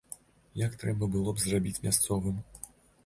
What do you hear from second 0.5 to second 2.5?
Як трэба было б зрабіць мясцовым.